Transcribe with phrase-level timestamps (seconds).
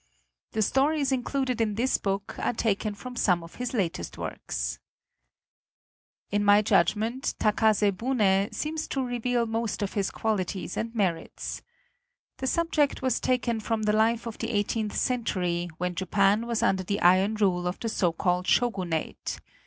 [0.53, 4.79] The stories included in this book are taken from some of his latest works, xiv
[6.31, 11.61] INTRODUCTION In my judgment, "Takase Bune" seems to reveal most of his qualities and merits.
[12.37, 16.81] The subject was taken from the life of the eighteenth century when Japan was under
[16.81, 19.39] the iron rule of the so called Shogunate.